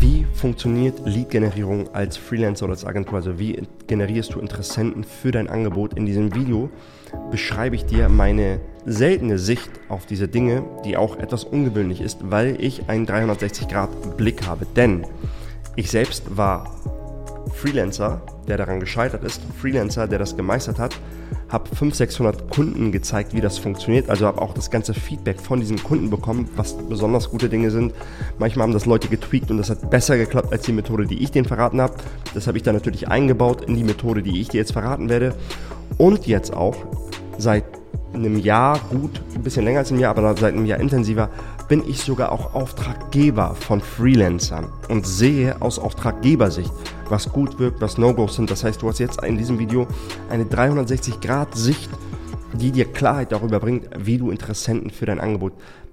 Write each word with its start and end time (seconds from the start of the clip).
Wie 0.00 0.24
funktioniert 0.32 1.00
Lead-Generierung 1.04 1.92
als 1.92 2.16
Freelancer 2.16 2.66
oder 2.66 2.74
als 2.74 2.84
Agentur? 2.84 3.14
Also 3.14 3.40
wie 3.40 3.62
generierst 3.88 4.32
du 4.32 4.38
Interessenten 4.38 5.02
für 5.02 5.32
dein 5.32 5.48
Angebot? 5.48 5.94
In 5.94 6.06
diesem 6.06 6.36
Video 6.36 6.70
beschreibe 7.32 7.74
ich 7.74 7.84
dir 7.84 8.08
meine 8.08 8.60
seltene 8.86 9.40
Sicht 9.40 9.70
auf 9.88 10.06
diese 10.06 10.28
Dinge, 10.28 10.62
die 10.84 10.96
auch 10.96 11.16
etwas 11.16 11.42
ungewöhnlich 11.42 12.00
ist, 12.00 12.30
weil 12.30 12.56
ich 12.60 12.88
einen 12.88 13.06
360-Grad-Blick 13.08 14.46
habe. 14.46 14.66
Denn 14.76 15.04
ich 15.74 15.90
selbst 15.90 16.36
war 16.36 16.97
Freelancer, 17.54 18.22
der 18.46 18.56
daran 18.56 18.80
gescheitert 18.80 19.24
ist, 19.24 19.42
Freelancer, 19.60 20.06
der 20.06 20.18
das 20.18 20.36
gemeistert 20.36 20.78
hat, 20.78 20.94
habe 21.48 21.68
500, 21.68 21.96
600 21.96 22.50
Kunden 22.50 22.92
gezeigt, 22.92 23.34
wie 23.34 23.40
das 23.40 23.58
funktioniert. 23.58 24.10
Also 24.10 24.26
habe 24.26 24.40
auch 24.40 24.54
das 24.54 24.70
ganze 24.70 24.94
Feedback 24.94 25.40
von 25.40 25.60
diesen 25.60 25.82
Kunden 25.82 26.10
bekommen, 26.10 26.48
was 26.56 26.76
besonders 26.76 27.30
gute 27.30 27.48
Dinge 27.48 27.70
sind. 27.70 27.94
Manchmal 28.38 28.64
haben 28.64 28.72
das 28.72 28.86
Leute 28.86 29.08
getweakt 29.08 29.50
und 29.50 29.58
das 29.58 29.70
hat 29.70 29.90
besser 29.90 30.16
geklappt 30.16 30.52
als 30.52 30.62
die 30.62 30.72
Methode, 30.72 31.06
die 31.06 31.22
ich 31.22 31.30
denen 31.30 31.46
verraten 31.46 31.80
habe. 31.80 31.94
Das 32.34 32.46
habe 32.46 32.58
ich 32.58 32.64
dann 32.64 32.74
natürlich 32.74 33.08
eingebaut 33.08 33.64
in 33.64 33.76
die 33.76 33.84
Methode, 33.84 34.22
die 34.22 34.40
ich 34.40 34.48
dir 34.48 34.58
jetzt 34.58 34.72
verraten 34.72 35.08
werde. 35.08 35.34
Und 35.96 36.26
jetzt 36.26 36.52
auch 36.52 36.76
seit 37.38 37.64
einem 38.12 38.38
Jahr, 38.38 38.78
gut, 38.90 39.20
ein 39.34 39.42
bisschen 39.42 39.64
länger 39.64 39.80
als 39.80 39.90
einem 39.90 40.00
Jahr, 40.00 40.16
aber 40.16 40.36
seit 40.36 40.54
einem 40.54 40.66
Jahr 40.66 40.80
intensiver, 40.80 41.30
bin 41.68 41.86
ich 41.86 42.00
sogar 42.00 42.32
auch 42.32 42.54
Auftraggeber 42.54 43.54
von 43.54 43.80
Freelancern 43.80 44.72
und 44.88 45.06
sehe 45.06 45.60
aus 45.60 45.78
Auftraggebersicht, 45.78 46.72
was 47.08 47.30
gut 47.30 47.58
wirkt, 47.58 47.80
was 47.80 47.98
No-Gos 47.98 48.36
sind. 48.36 48.50
Das 48.50 48.64
heißt, 48.64 48.80
du 48.80 48.88
hast 48.88 48.98
jetzt 48.98 49.22
in 49.22 49.36
diesem 49.36 49.58
Video 49.58 49.86
eine 50.30 50.44
360-Grad-Sicht, 50.44 51.90
die 52.54 52.72
dir 52.72 52.86
Klarheit 52.86 53.32
darüber 53.32 53.60
bringt, 53.60 53.88
wie 53.98 54.16
du 54.16 54.30
Interessenten 54.30 54.90
für 54.90 55.04
dein 55.04 55.20
Angebot 55.20 55.52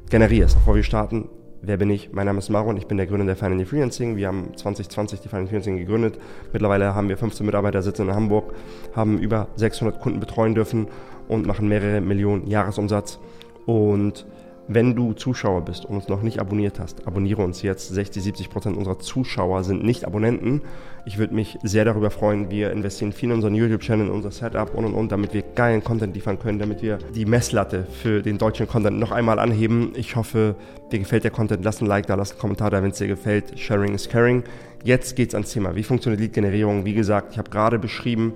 generierst. 0.10 0.56
Bevor 0.56 0.76
wir 0.76 0.84
starten, 0.84 1.30
Wer 1.68 1.78
bin 1.78 1.90
ich? 1.90 2.12
Mein 2.14 2.28
Name 2.28 2.38
ist 2.38 2.50
Maron, 2.50 2.78
ich 2.78 2.86
bin 2.86 2.98
der 2.98 3.08
Gründer 3.08 3.26
der 3.26 3.36
Finally 3.36 3.66
Freelancing. 3.66 4.18
Wir 4.18 4.28
haben 4.28 4.56
2020 4.56 5.22
die 5.22 5.30
Finally 5.30 5.48
Freelancing 5.48 5.78
gegründet. 5.78 6.20
Mittlerweile 6.54 6.94
haben 6.94 7.10
wir 7.10 7.18
15 7.18 7.44
Mitarbeiter 7.44 7.82
sitzen 7.82 8.08
in 8.08 8.14
Hamburg, 8.14 8.54
haben 8.96 9.18
über 9.18 9.48
600 9.56 10.00
Kunden 10.00 10.20
betreuen 10.20 10.54
dürfen 10.54 10.88
und 11.28 11.48
machen 11.48 11.68
mehrere 11.68 12.02
Millionen 12.02 12.46
Jahresumsatz. 12.46 13.18
Und 13.66 14.28
wenn 14.68 14.96
du 14.96 15.14
Zuschauer 15.14 15.62
bist 15.62 15.86
und 15.86 15.96
uns 15.96 16.08
noch 16.08 16.22
nicht 16.22 16.40
abonniert 16.40 16.80
hast, 16.80 17.06
abonniere 17.08 17.44
uns 17.44 17.62
jetzt. 17.62 17.90
60, 17.90 18.24
70 18.24 18.50
Prozent 18.50 18.78
unserer 18.78 18.98
Zuschauer 18.98 19.64
sind 19.64 19.84
nicht 19.84 20.06
Abonnenten. 20.06 20.62
Ich 21.06 21.20
würde 21.20 21.36
mich 21.36 21.60
sehr 21.62 21.86
darüber 21.86 22.10
freuen. 22.10 22.50
Wir 22.50 22.72
investieren 22.72 23.12
viel 23.12 23.30
in 23.30 23.36
unseren 23.36 23.54
YouTube-Channel, 23.54 24.08
in 24.08 24.12
unser 24.12 24.32
Setup 24.32 24.74
und 24.74 24.86
und 24.86 24.96
und, 24.96 25.12
damit 25.12 25.34
wir 25.36 25.44
geilen 25.44 25.84
Content 25.84 26.16
liefern 26.16 26.40
können, 26.40 26.58
damit 26.58 26.82
wir 26.82 26.98
die 27.14 27.26
Messlatte 27.26 27.86
für 27.86 28.24
den 28.24 28.40
deutschen 28.40 28.68
Content 28.68 28.98
noch 28.98 29.12
einmal 29.12 29.38
anheben. 29.38 29.92
Ich 29.96 30.16
hoffe, 30.16 30.56
dir 30.92 31.00
gefällt 31.00 31.24
der 31.24 31.32
Content. 31.32 31.64
Lass 31.64 31.82
ein 31.82 31.86
Like 31.88 32.08
da, 32.08 32.16
lass 32.16 32.32
einen 32.32 32.40
Kommentar 32.40 32.72
da, 32.72 32.82
wenn 32.82 32.90
es 32.90 32.98
dir 32.98 33.08
gefällt. 33.08 33.60
Sharing 33.60 33.94
is 33.94 34.10
caring. 34.10 34.44
Jetzt 34.84 35.16
geht's 35.16 35.36
ans 35.36 35.52
Thema. 35.52 35.76
Wie 35.76 35.84
funktioniert 35.84 36.22
Lead-Generierung? 36.22 36.86
Wie 36.86 36.94
gesagt, 36.96 37.34
ich 37.34 37.38
habe 37.38 37.52
gerade 37.52 37.78
beschrieben, 37.78 38.34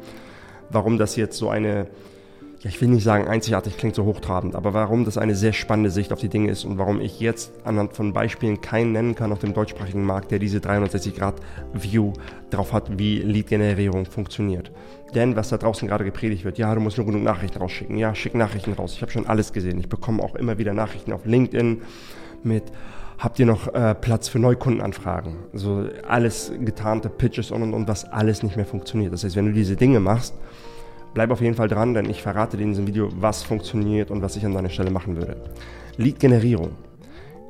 warum 0.70 1.00
das 1.00 1.16
jetzt 1.16 1.38
so 1.38 1.50
eine 1.50 1.88
ja, 2.62 2.70
ich 2.70 2.82
will 2.82 2.90
nicht 2.90 3.04
sagen 3.04 3.28
einzigartig, 3.28 3.78
klingt 3.78 3.96
so 3.96 4.04
hochtrabend, 4.04 4.54
aber 4.54 4.74
warum 4.74 5.06
das 5.06 5.18
eine 5.18 5.36
sehr 5.36 5.54
spannende 5.54 5.92
Sicht 5.92 6.12
auf 6.12 6.20
die 6.20 6.28
Dinge 6.28 6.52
ist 6.52 6.66
und 6.66 6.78
warum 6.78 7.00
ich 7.00 7.22
jetzt 7.22 7.52
anhand 7.64 7.94
von 7.94 8.12
Beispielen 8.12 8.60
keinen 8.60 8.92
nennen 8.92 9.16
kann 9.16 9.32
auf 9.32 9.40
dem 9.40 9.54
deutschsprachigen 9.54 10.04
Markt, 10.04 10.32
der 10.32 10.40
diese 10.40 10.60
360-Grad-View 10.60 12.14
drauf 12.50 12.74
hat, 12.74 13.00
wie 13.00 13.20
Lead-Generierung 13.20 14.06
funktioniert. 14.06 14.72
Denn 15.16 15.38
was 15.38 15.50
da 15.50 15.58
draußen 15.58 15.88
gerade 15.88 16.04
gepredigt 16.04 16.44
wird, 16.44 16.58
ja, 16.58 16.76
du 16.76 16.82
musst 16.82 16.98
nur 16.98 17.06
genug 17.06 17.24
Nachrichten 17.24 17.60
rausschicken. 17.60 17.98
Ja, 17.98 18.14
schick 18.14 18.36
Nachrichten 18.36 18.74
raus. 18.74 18.94
Ich 18.94 19.02
habe 19.02 19.12
schon 19.12 19.26
alles 19.26 19.54
gesehen. 19.54 19.80
Ich 19.80 19.90
bekomme 19.90 20.22
auch 20.22 20.36
immer 20.36 20.58
wieder 20.58 20.74
Nachrichten 20.74 21.14
auf 21.14 21.26
LinkedIn 21.26 21.82
mit 22.44 22.64
habt 23.18 23.38
ihr 23.38 23.46
noch 23.46 23.74
äh, 23.74 23.96
Platz 23.96 24.28
für 24.30 24.40
Neukundenanfragen? 24.40 25.36
So 25.54 25.76
also 25.76 25.90
alles 26.08 26.52
getarnte 26.60 27.10
Pitches 27.10 27.52
und 27.52 27.64
und 27.64 27.74
und, 27.74 27.88
was 27.88 28.06
alles 28.06 28.44
nicht 28.44 28.56
mehr 28.56 28.66
funktioniert. 28.66 29.14
Das 29.14 29.24
heißt, 29.24 29.36
wenn 29.36 29.46
du 29.46 29.54
diese 29.54 29.76
Dinge 29.76 30.00
machst, 30.00 30.34
Bleib 31.14 31.32
auf 31.32 31.42
jeden 31.42 31.56
Fall 31.56 31.68
dran, 31.68 31.94
denn 31.94 32.10
ich 32.10 32.22
verrate 32.22 32.58
dir 32.58 32.64
in 32.64 32.70
diesem 32.70 32.88
Video, 32.88 33.10
was 33.20 33.44
funktioniert 33.44 34.12
und 34.12 34.22
was 34.22 34.36
ich 34.36 34.46
an 34.46 34.54
deiner 34.54 34.70
Stelle 34.70 34.92
machen 34.92 35.18
würde. 35.18 35.38
Lead-Generierung. 35.98 36.72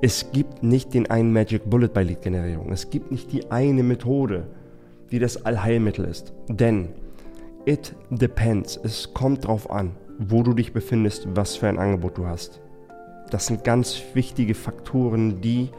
Es 0.02 0.32
gibt 0.32 0.64
nicht 0.64 0.94
den 0.94 1.12
einen 1.12 1.34
Magic 1.34 1.70
Bullet 1.70 1.90
bei 1.90 2.04
Lead-Generierung. 2.04 2.72
Es 2.72 2.90
gibt 2.90 3.12
nicht 3.12 3.32
die 3.34 3.52
eine 3.52 3.84
Methode, 3.84 4.48
die 5.12 5.20
das 5.20 5.46
Allheilmittel 5.46 6.06
ist. 6.06 6.34
Denn 6.48 6.90
it 7.66 7.94
depends. 8.10 8.80
Es 8.82 9.14
kommt 9.14 9.44
darauf 9.44 9.70
an, 9.70 9.92
wo 10.18 10.42
du 10.42 10.54
dich 10.54 10.72
befindest, 10.72 11.28
was 11.36 11.58
für 11.58 11.68
ein 11.68 11.78
Angebot 11.78 12.18
du 12.18 12.26
hast. 12.26 12.62
Das 13.30 13.48
sind 13.48 13.64
ganz 13.64 14.02
wichtige 14.14 14.56
Faktoren, 14.56 15.42
die 15.42 15.70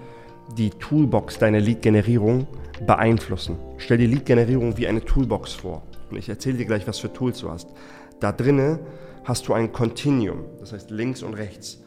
die 0.57 0.71
Toolbox 0.71 1.39
deiner 1.39 1.61
Lead-Generierung 1.61 2.47
beeinflussen. 2.87 3.57
Stell 3.79 3.99
dir 3.99 4.09
Lead-Generierung 4.09 4.77
wie 4.77 4.87
eine 4.87 5.05
Toolbox 5.05 5.55
vor. 5.55 5.83
Und 6.11 6.17
ich 6.17 6.29
erzähle 6.29 6.59
dir 6.59 6.67
gleich, 6.67 6.87
was 6.87 6.99
für 6.99 7.13
Tools 7.13 7.41
du 7.41 7.51
hast. 7.51 7.69
Da 8.19 8.33
drinne 8.33 8.81
hast 9.25 9.49
du 9.49 9.53
ein 9.53 9.73
Continuum, 9.73 10.45
das 10.59 10.73
heißt 10.73 10.91
links 10.91 11.23
und 11.23 11.35
rechts. 11.35 11.83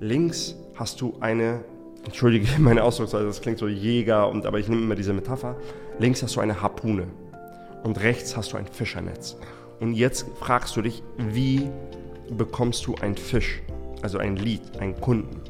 Links 0.00 0.56
hast 0.74 1.00
du 1.00 1.14
eine, 1.20 1.64
entschuldige 2.04 2.46
meine 2.58 2.82
Ausdrucksweise, 2.82 3.26
das 3.26 3.40
klingt 3.40 3.58
so 3.58 3.68
Jäger, 3.68 4.28
und, 4.28 4.46
aber 4.46 4.58
ich 4.58 4.68
nehme 4.68 4.82
immer 4.82 4.94
diese 4.94 5.12
Metapher. 5.12 5.56
Links 5.98 6.22
hast 6.22 6.36
du 6.36 6.40
eine 6.40 6.60
Harpune 6.60 7.06
und 7.82 8.00
rechts 8.00 8.36
hast 8.36 8.52
du 8.52 8.56
ein 8.56 8.66
Fischernetz. 8.66 9.36
Und 9.80 9.94
jetzt 9.94 10.26
fragst 10.38 10.76
du 10.76 10.82
dich, 10.82 11.02
wie 11.18 11.68
bekommst 12.30 12.86
du 12.86 12.94
einen 12.96 13.16
Fisch, 13.16 13.62
also 14.02 14.18
ein 14.18 14.36
Lead, 14.36 14.78
einen 14.78 14.98
Kunden? 15.00 15.40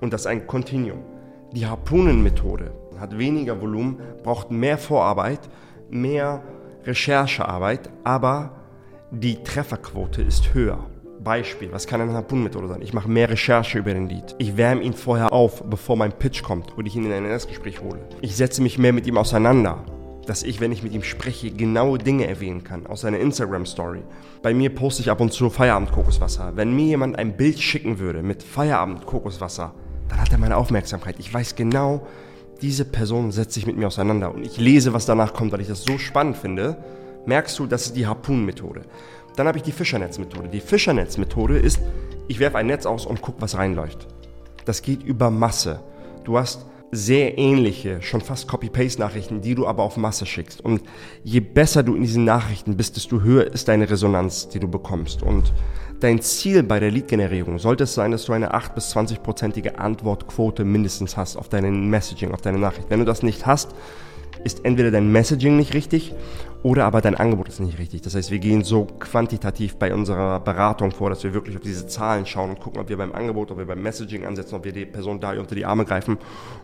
Und 0.00 0.12
das 0.12 0.22
ist 0.22 0.26
ein 0.26 0.46
Continuum. 0.46 1.02
Die 1.52 1.66
Harpunenmethode 1.66 2.72
hat 2.98 3.18
weniger 3.18 3.60
Volumen, 3.60 3.98
braucht 4.22 4.50
mehr 4.50 4.78
Vorarbeit, 4.78 5.40
mehr 5.90 6.42
Recherchearbeit, 6.86 7.90
aber 8.04 8.52
die 9.10 9.42
Trefferquote 9.42 10.22
ist 10.22 10.54
höher. 10.54 10.78
Beispiel, 11.22 11.72
was 11.72 11.86
kann 11.86 12.02
eine 12.02 12.12
Harpunenmethode 12.12 12.68
sein? 12.68 12.82
Ich 12.82 12.92
mache 12.92 13.08
mehr 13.08 13.30
Recherche 13.30 13.78
über 13.78 13.94
den 13.94 14.08
Lead. 14.08 14.34
Ich 14.38 14.56
wärme 14.58 14.82
ihn 14.82 14.92
vorher 14.92 15.32
auf, 15.32 15.62
bevor 15.64 15.96
mein 15.96 16.12
Pitch 16.12 16.42
kommt 16.42 16.76
und 16.76 16.84
ich 16.84 16.96
ihn 16.96 17.06
in 17.06 17.12
ein 17.12 17.24
Erstgespräch 17.24 17.80
hole. 17.80 17.98
Ich 18.20 18.36
setze 18.36 18.60
mich 18.60 18.78
mehr 18.78 18.92
mit 18.92 19.06
ihm 19.06 19.16
auseinander, 19.16 19.84
dass 20.26 20.42
ich, 20.42 20.60
wenn 20.60 20.72
ich 20.72 20.82
mit 20.82 20.92
ihm 20.92 21.02
spreche, 21.02 21.50
genaue 21.50 21.98
Dinge 21.98 22.26
erwähnen 22.26 22.62
kann 22.62 22.86
aus 22.86 23.02
seiner 23.02 23.18
Instagram-Story. 23.18 24.02
Bei 24.42 24.52
mir 24.52 24.74
poste 24.74 25.00
ich 25.00 25.10
ab 25.10 25.20
und 25.20 25.32
zu 25.32 25.48
Feierabend-Kokoswasser. 25.48 26.52
Wenn 26.56 26.76
mir 26.76 26.86
jemand 26.86 27.18
ein 27.18 27.36
Bild 27.36 27.58
schicken 27.58 27.98
würde 27.98 28.22
mit 28.22 28.42
Feierabend-Kokoswasser, 28.42 29.72
dann 30.08 30.20
hat 30.20 30.32
er 30.32 30.38
meine 30.38 30.58
Aufmerksamkeit. 30.58 31.16
Ich 31.18 31.32
weiß 31.32 31.56
genau, 31.56 32.06
diese 32.64 32.86
Person 32.86 33.30
setzt 33.30 33.52
sich 33.52 33.66
mit 33.66 33.76
mir 33.76 33.88
auseinander 33.88 34.34
und 34.34 34.42
ich 34.42 34.56
lese, 34.56 34.94
was 34.94 35.04
danach 35.04 35.34
kommt, 35.34 35.52
weil 35.52 35.60
ich 35.60 35.68
das 35.68 35.84
so 35.84 35.98
spannend 35.98 36.38
finde, 36.38 36.78
merkst 37.26 37.58
du, 37.58 37.66
das 37.66 37.84
ist 37.84 37.94
die 37.94 38.06
Harpunenmethode. 38.06 38.86
Dann 39.36 39.46
habe 39.46 39.58
ich 39.58 39.64
die 39.64 39.72
Fischernetzmethode. 39.72 40.48
Die 40.48 40.60
Fischernetzmethode 40.60 41.58
ist, 41.58 41.78
ich 42.26 42.38
werfe 42.38 42.56
ein 42.56 42.68
Netz 42.68 42.86
aus 42.86 43.04
und 43.04 43.20
gucke, 43.20 43.42
was 43.42 43.58
reinläuft. 43.58 44.06
Das 44.64 44.80
geht 44.80 45.02
über 45.02 45.28
Masse. 45.28 45.80
Du 46.24 46.38
hast 46.38 46.64
sehr 46.90 47.36
ähnliche, 47.36 48.00
schon 48.00 48.22
fast 48.22 48.48
Copy-Paste-Nachrichten, 48.48 49.42
die 49.42 49.54
du 49.54 49.66
aber 49.66 49.82
auf 49.82 49.98
Masse 49.98 50.24
schickst. 50.24 50.62
Und 50.62 50.80
je 51.22 51.40
besser 51.40 51.82
du 51.82 51.94
in 51.94 52.00
diesen 52.00 52.24
Nachrichten 52.24 52.78
bist, 52.78 52.96
desto 52.96 53.20
höher 53.20 53.46
ist 53.52 53.68
deine 53.68 53.90
Resonanz, 53.90 54.48
die 54.48 54.58
du 54.58 54.68
bekommst. 54.68 55.22
Und 55.22 55.52
dein 56.00 56.20
Ziel 56.20 56.62
bei 56.62 56.80
der 56.80 56.90
Lead-Generierung 56.90 57.58
sollte 57.58 57.84
es 57.84 57.94
sein, 57.94 58.10
dass 58.10 58.24
du 58.24 58.32
eine 58.32 58.54
8- 58.54 58.74
bis 58.74 58.94
20-prozentige 58.94 59.76
Antwortquote 59.76 60.64
mindestens 60.64 61.16
hast 61.16 61.36
auf 61.36 61.48
deine 61.48 61.70
Messaging, 61.70 62.32
auf 62.32 62.40
deine 62.40 62.58
Nachricht. 62.58 62.90
Wenn 62.90 62.98
du 62.98 63.04
das 63.04 63.22
nicht 63.22 63.46
hast, 63.46 63.74
ist 64.44 64.64
entweder 64.64 64.90
dein 64.90 65.10
Messaging 65.10 65.56
nicht 65.56 65.74
richtig 65.74 66.14
oder 66.64 66.86
aber 66.86 67.02
dein 67.02 67.14
Angebot 67.14 67.46
ist 67.48 67.60
nicht 67.60 67.78
richtig. 67.78 68.00
Das 68.00 68.14
heißt, 68.14 68.30
wir 68.30 68.38
gehen 68.38 68.64
so 68.64 68.86
quantitativ 68.86 69.76
bei 69.76 69.92
unserer 69.92 70.40
Beratung 70.40 70.92
vor, 70.92 71.10
dass 71.10 71.22
wir 71.22 71.34
wirklich 71.34 71.56
auf 71.56 71.62
diese 71.62 71.86
Zahlen 71.86 72.24
schauen 72.24 72.48
und 72.48 72.58
gucken, 72.58 72.80
ob 72.80 72.88
wir 72.88 72.96
beim 72.96 73.12
Angebot, 73.12 73.50
ob 73.50 73.58
wir 73.58 73.66
beim 73.66 73.82
Messaging 73.82 74.24
ansetzen, 74.24 74.54
ob 74.54 74.64
wir 74.64 74.72
die 74.72 74.86
Person 74.86 75.20
da 75.20 75.38
unter 75.38 75.54
die 75.54 75.66
Arme 75.66 75.84
greifen, 75.84 76.16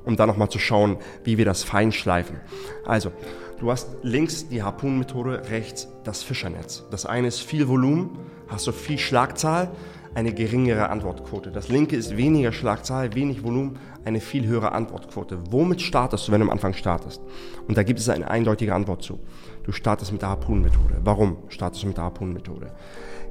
um 0.06 0.16
dann 0.16 0.26
nochmal 0.26 0.48
zu 0.48 0.58
schauen, 0.58 0.96
wie 1.22 1.36
wir 1.36 1.44
das 1.44 1.64
feinschleifen. 1.64 2.40
Also, 2.86 3.12
du 3.60 3.70
hast 3.70 3.90
links 4.02 4.48
die 4.48 4.62
Harpunenmethode, 4.62 5.50
rechts 5.50 5.86
das 6.02 6.22
Fischernetz. 6.22 6.82
Das 6.90 7.04
eine 7.04 7.28
ist 7.28 7.40
viel 7.40 7.68
Volumen, 7.68 8.18
hast 8.48 8.66
du 8.66 8.72
viel 8.72 8.98
Schlagzahl, 8.98 9.70
eine 10.14 10.32
geringere 10.32 10.88
Antwortquote. 10.88 11.50
Das 11.50 11.68
linke 11.68 11.96
ist 11.96 12.16
weniger 12.16 12.52
Schlagzahl, 12.52 13.14
wenig 13.14 13.44
Volumen, 13.44 13.78
eine 14.04 14.20
viel 14.20 14.46
höhere 14.46 14.72
Antwortquote. 14.72 15.38
Womit 15.50 15.82
startest 15.82 16.26
du, 16.26 16.32
wenn 16.32 16.40
du 16.40 16.46
am 16.46 16.50
Anfang 16.50 16.74
startest? 16.74 17.20
Und 17.68 17.76
da 17.76 17.82
gibt 17.82 18.00
es 18.00 18.08
eine 18.08 18.28
eindeutige 18.28 18.74
Antwort 18.74 19.02
zu. 19.02 19.20
Du 19.62 19.72
startest 19.72 20.12
mit 20.12 20.22
der 20.22 20.30
Harpunenmethode. 20.30 21.00
Warum 21.04 21.36
startest 21.48 21.82
du 21.82 21.86
mit 21.86 21.96
der 21.96 22.04
Harpunenmethode? 22.04 22.72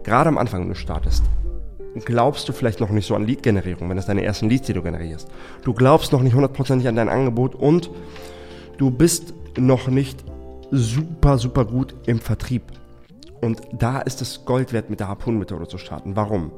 Gerade 0.04 0.30
am 0.30 0.38
Anfang, 0.38 0.62
wenn 0.62 0.70
du 0.70 0.76
startest, 0.76 1.24
glaubst 2.06 2.48
du 2.48 2.54
vielleicht 2.54 2.80
noch 2.80 2.90
nicht 2.90 3.08
so 3.08 3.16
an 3.16 3.26
Lead-Generierung, 3.26 3.90
wenn 3.90 3.98
das 3.98 4.06
deine 4.06 4.24
ersten 4.24 4.48
Leads, 4.50 4.68
die 4.68 4.74
du 4.74 4.82
generierst. 4.82 5.28
Du 5.64 5.74
glaubst 5.74 6.12
noch 6.12 6.22
nicht 6.22 6.34
hundertprozentig 6.34 6.88
an 6.88 6.96
dein 6.96 7.10
Angebot 7.10 7.56
und 7.56 7.90
du 8.78 8.92
bist 8.92 9.34
noch 9.58 9.88
nicht 9.88 10.24
super, 10.72 11.38
super 11.38 11.66
gut 11.66 11.96
im 12.06 12.20
Vertrieb. 12.20 12.64
Und 13.42 13.62
da 13.72 14.00
ist 14.02 14.22
es 14.22 14.46
Gold 14.46 14.74
wert, 14.74 14.90
mit 14.90 15.00
der 15.00 15.08
Harpunenmethode 15.08 15.68
zu 15.68 15.78
starten. 15.78 16.16
Warum? 16.16 16.52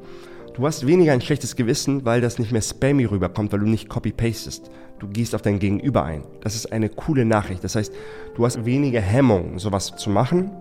Du 0.53 0.65
hast 0.67 0.85
weniger 0.85 1.13
ein 1.13 1.21
schlechtes 1.21 1.55
Gewissen, 1.55 2.03
weil 2.03 2.19
das 2.19 2.37
nicht 2.37 2.51
mehr 2.51 2.61
spammy 2.61 3.05
rüberkommt, 3.05 3.53
weil 3.53 3.61
du 3.61 3.67
nicht 3.67 3.87
copy-pastest. 3.87 4.69
Du 4.99 5.07
gehst 5.07 5.33
auf 5.33 5.41
dein 5.41 5.59
Gegenüber 5.59 6.03
ein. 6.03 6.23
Das 6.41 6.55
ist 6.55 6.73
eine 6.73 6.89
coole 6.89 7.23
Nachricht. 7.23 7.63
Das 7.63 7.75
heißt, 7.75 7.93
du 8.35 8.45
hast 8.45 8.65
weniger 8.65 8.99
Hemmung, 8.99 9.59
sowas 9.59 9.95
zu 9.95 10.09
machen. 10.09 10.51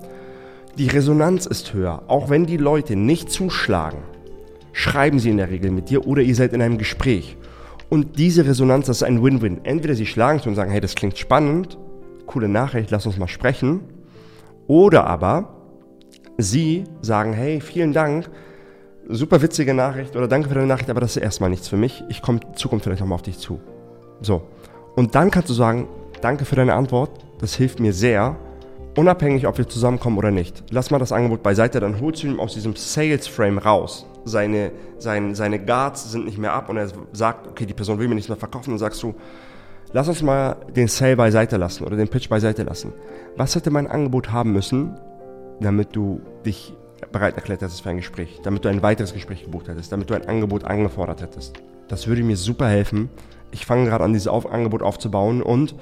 Die 0.79 0.87
Resonanz 0.87 1.47
ist 1.47 1.75
höher. 1.75 2.05
Auch 2.07 2.31
wenn 2.31 2.47
die 2.47 2.57
Leute 2.57 2.95
nicht 2.95 3.31
zuschlagen, 3.31 3.99
schreiben 4.73 5.19
sie 5.19 5.31
in 5.31 5.39
der 5.39 5.51
Regel 5.51 5.73
mit 5.73 5.91
dir 5.91 6.07
oder 6.07 6.23
ihr 6.23 6.37
seid 6.37 6.53
in 6.53 6.63
einem 6.63 6.79
Gespräch. 6.79 7.37
Und 7.89 8.19
diese 8.19 8.47
Resonanz, 8.47 8.87
das 8.87 8.99
ist 8.99 9.03
ein 9.03 9.23
Win-Win. 9.23 9.65
Entweder 9.65 9.97
sie 9.97 10.07
schlagen 10.07 10.41
zu 10.41 10.49
und 10.49 10.55
sagen, 10.55 10.71
hey, 10.71 10.81
das 10.81 10.95
klingt 10.95 11.19
spannend, 11.19 11.77
coole 12.27 12.49
Nachricht, 12.49 12.93
lass 12.93 13.07
uns 13.07 13.19
mal 13.19 13.27
sprechen. 13.27 13.81
Oder 14.69 15.09
aber 15.09 15.60
sie 16.43 16.85
sagen, 17.03 17.33
hey, 17.33 17.61
vielen 17.61 17.93
Dank, 17.93 18.31
super 19.09 19.43
witzige 19.43 19.75
Nachricht 19.75 20.17
oder 20.17 20.29
danke 20.29 20.49
für 20.49 20.55
deine 20.55 20.67
Nachricht, 20.67 20.91
aber 20.91 21.01
das 21.01 21.17
ist 21.17 21.23
erstmal 21.23 21.51
nichts 21.51 21.69
für 21.69 21.77
mich. 21.77 22.03
Ich 22.09 22.23
komme 22.23 22.41
in 22.47 22.57
Zukunft 22.57 22.85
vielleicht 22.85 23.01
nochmal 23.01 23.17
auf 23.17 23.23
dich 23.23 23.39
zu. 23.39 23.61
So. 24.21 24.43
Und 24.97 25.15
dann 25.15 25.31
kannst 25.31 25.49
du 25.49 25.55
sagen, 25.55 25.89
danke 26.21 26.45
für 26.45 26.57
deine 26.57 26.75
Antwort, 26.75 27.11
das 27.41 27.55
hilft 27.55 27.81
mir 27.81 27.93
sehr, 27.93 28.37
unabhängig, 28.97 29.47
ob 29.47 29.59
wir 29.59 29.69
zusammenkommen 29.69 30.19
oder 30.19 30.31
nicht. 30.31 30.65
Lass 30.71 30.91
mal 30.91 30.99
das 30.99 31.13
Angebot 31.13 31.43
beiseite, 31.43 31.81
dann 31.81 32.01
holst 32.01 32.23
du 32.23 32.29
ihn 32.29 32.39
aus 32.39 32.55
diesem 32.55 32.77
Sales-Frame 32.77 33.59
raus. 33.59 34.07
Seine, 34.25 34.73
seine, 34.99 35.35
seine 35.35 35.65
Guards 35.65 36.13
sind 36.13 36.27
nicht 36.27 36.39
mehr 36.39 36.53
ab 36.53 36.69
und 36.69 36.77
er 36.77 36.89
sagt, 37.13 37.47
okay, 37.47 37.67
die 37.67 37.75
Person 37.75 37.99
will 37.99 38.09
mir 38.09 38.15
nichts 38.15 38.29
mehr 38.29 38.37
verkaufen, 38.37 38.71
dann 38.71 38.79
sagst 38.79 39.03
du, 39.03 39.15
lass 39.93 40.09
uns 40.09 40.23
mal 40.23 40.57
den 40.77 40.89
Sale 40.89 41.17
beiseite 41.17 41.57
lassen 41.57 41.85
oder 41.85 41.97
den 41.97 42.09
Pitch 42.09 42.29
beiseite 42.29 42.63
lassen. 42.63 42.93
Was 43.37 43.55
hätte 43.55 43.71
mein 43.71 43.87
Angebot 43.87 44.31
haben 44.31 44.53
müssen, 44.53 44.97
damit 45.61 45.95
du 45.95 46.21
dich 46.45 46.75
bereit 47.13 47.37
erklärt 47.37 47.63
hättest 47.63 47.83
für 47.83 47.91
ein 47.91 47.97
Gespräch, 47.97 48.41
damit 48.43 48.65
du 48.65 48.69
ein 48.69 48.83
weiteres 48.83 49.13
Gespräch 49.13 49.45
gebucht 49.45 49.69
hättest, 49.69 49.93
damit 49.93 50.11
du 50.11 50.15
ein 50.15 50.27
Angebot 50.27 50.65
angefordert 50.65 51.23
hättest. 51.23 51.55
Das 51.89 52.07
würde 52.07 52.23
mir 52.23 52.37
super 52.37 52.69
helfen. 52.69 53.09
Ich 53.51 53.67
fange 53.67 53.87
gerade 53.87 54.05
an, 54.05 54.13
dieses 54.13 54.29
auf 54.29 54.51
Angebot 54.51 54.83
aufzubauen 54.83 55.43
und 55.43 55.75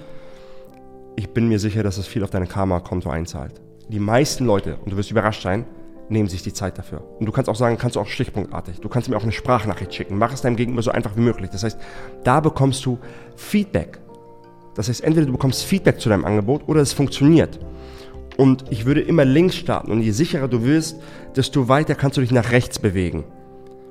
ich 1.16 1.28
bin 1.30 1.48
mir 1.48 1.58
sicher, 1.58 1.82
dass 1.82 1.98
es 1.98 2.06
viel 2.06 2.22
auf 2.22 2.30
dein 2.30 2.48
Karma-Konto 2.48 3.10
einzahlt. 3.10 3.60
Die 3.88 3.98
meisten 3.98 4.46
Leute, 4.46 4.76
und 4.84 4.92
du 4.92 4.96
wirst 4.96 5.10
überrascht 5.10 5.42
sein, 5.42 5.64
nehmen 6.08 6.28
sich 6.28 6.42
die 6.42 6.52
Zeit 6.52 6.78
dafür. 6.78 7.02
Und 7.18 7.26
du 7.26 7.32
kannst 7.32 7.50
auch 7.50 7.56
sagen, 7.56 7.76
kannst 7.76 7.96
du 7.96 8.00
auch 8.00 8.06
stichpunktartig. 8.06 8.80
Du 8.80 8.88
kannst 8.88 9.08
mir 9.08 9.16
auch 9.16 9.22
eine 9.22 9.32
Sprachnachricht 9.32 9.94
schicken. 9.94 10.16
Mach 10.16 10.32
es 10.32 10.42
deinem 10.42 10.56
Gegenüber 10.56 10.82
so 10.82 10.90
einfach 10.90 11.16
wie 11.16 11.20
möglich. 11.20 11.50
Das 11.50 11.64
heißt, 11.64 11.78
da 12.24 12.40
bekommst 12.40 12.84
du 12.86 12.98
Feedback. 13.36 13.98
Das 14.74 14.88
heißt, 14.88 15.02
entweder 15.02 15.26
du 15.26 15.32
bekommst 15.32 15.64
Feedback 15.64 16.00
zu 16.00 16.08
deinem 16.08 16.24
Angebot 16.24 16.68
oder 16.68 16.80
es 16.80 16.92
funktioniert. 16.92 17.58
Und 18.38 18.66
ich 18.70 18.86
würde 18.86 19.00
immer 19.00 19.24
links 19.24 19.56
starten. 19.56 19.90
Und 19.90 20.00
je 20.00 20.12
sicherer 20.12 20.46
du 20.46 20.64
wirst, 20.64 20.96
desto 21.34 21.68
weiter 21.68 21.96
kannst 21.96 22.16
du 22.16 22.20
dich 22.20 22.30
nach 22.30 22.52
rechts 22.52 22.78
bewegen. 22.78 23.24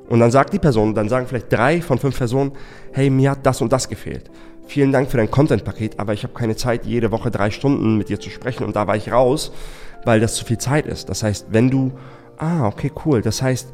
Und 0.08 0.22
dann 0.22 0.32
sagt 0.32 0.54
die 0.54 0.60
Person, 0.60 0.96
dann 0.96 1.10
sagen 1.10 1.28
vielleicht 1.28 1.52
drei 1.52 1.82
von 1.82 2.00
fünf 2.00 2.18
Personen, 2.18 2.54
hey, 2.94 3.10
mir 3.10 3.32
hat 3.32 3.46
das 3.46 3.62
und 3.62 3.74
das 3.74 3.90
gefehlt. 3.90 4.32
Vielen 4.66 4.94
Dank 4.94 5.12
für 5.12 5.18
dein 5.18 5.30
Content-Paket, 5.30 6.00
aber 6.00 6.14
ich 6.14 6.24
habe 6.24 6.34
keine 6.34 6.56
Zeit, 6.56 6.86
jede 6.86 7.12
Woche 7.12 7.30
drei 7.30 7.52
Stunden 7.52 7.98
mit 7.98 8.08
dir 8.08 8.22
zu 8.22 8.30
sprechen 8.30 8.64
und 8.64 8.78
da 8.78 8.88
war 8.88 8.96
ich 8.96 9.12
raus, 9.12 9.52
weil 10.06 10.22
das 10.22 10.36
zu 10.36 10.46
viel 10.46 10.58
Zeit 10.58 10.86
ist. 10.86 11.10
Das 11.10 11.24
heißt, 11.24 11.48
wenn 11.52 11.70
du, 11.70 11.92
ah, 12.38 12.68
okay, 12.68 12.92
cool, 13.06 13.22
das 13.22 13.42
heißt, 13.42 13.68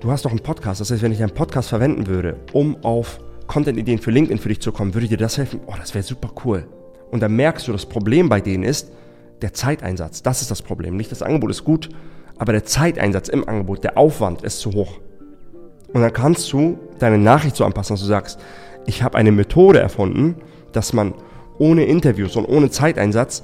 du 0.00 0.10
hast 0.10 0.26
doch 0.26 0.30
einen 0.30 0.40
Podcast, 0.40 0.82
das 0.82 0.90
heißt, 0.90 1.02
wenn 1.02 1.12
ich 1.12 1.22
einen 1.22 1.34
Podcast 1.34 1.70
verwenden 1.70 2.06
würde, 2.06 2.36
um 2.52 2.76
auf 2.82 3.18
Content-Ideen 3.46 3.98
für 3.98 4.10
LinkedIn 4.10 4.38
für 4.38 4.50
dich 4.50 4.60
zu 4.60 4.72
kommen, 4.72 4.92
würde 4.92 5.08
dir 5.08 5.16
das 5.16 5.38
helfen? 5.38 5.60
Oh, 5.66 5.74
das 5.78 5.94
wäre 5.94 6.02
super 6.04 6.30
cool. 6.44 6.66
Und 7.10 7.20
dann 7.20 7.34
merkst 7.34 7.66
du, 7.66 7.72
das 7.72 7.86
Problem 7.86 8.28
bei 8.28 8.42
denen 8.42 8.64
ist, 8.64 8.90
der 9.42 9.52
Zeiteinsatz, 9.52 10.22
das 10.22 10.42
ist 10.42 10.50
das 10.50 10.62
Problem. 10.62 10.96
Nicht 10.96 11.12
das 11.12 11.22
Angebot 11.22 11.50
ist 11.50 11.64
gut, 11.64 11.90
aber 12.38 12.52
der 12.52 12.64
Zeiteinsatz 12.64 13.28
im 13.28 13.48
Angebot, 13.48 13.84
der 13.84 13.98
Aufwand 13.98 14.42
ist 14.42 14.60
zu 14.60 14.72
hoch. 14.72 15.00
Und 15.92 16.02
dann 16.02 16.12
kannst 16.12 16.52
du 16.52 16.78
deine 16.98 17.18
Nachricht 17.18 17.56
so 17.56 17.64
anpassen, 17.64 17.94
dass 17.94 18.00
du 18.00 18.06
sagst, 18.06 18.38
ich 18.86 19.02
habe 19.02 19.18
eine 19.18 19.32
Methode 19.32 19.80
erfunden, 19.80 20.36
dass 20.72 20.92
man 20.92 21.14
ohne 21.58 21.84
Interviews 21.84 22.36
und 22.36 22.46
ohne 22.46 22.70
Zeiteinsatz 22.70 23.42